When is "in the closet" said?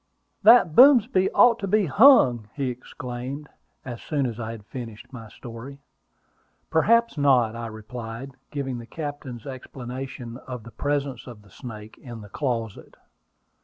11.99-12.97